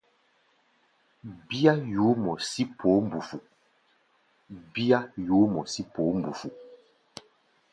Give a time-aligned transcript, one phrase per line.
[1.47, 2.13] Bíá yuú
[5.57, 6.47] mɔ sí poó mbufu.